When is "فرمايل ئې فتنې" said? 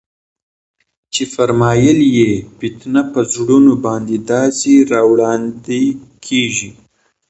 1.33-3.01